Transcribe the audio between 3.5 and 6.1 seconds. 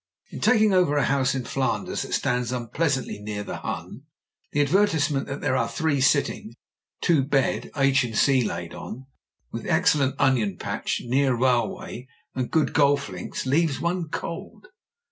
Hun, the advertisement that there are three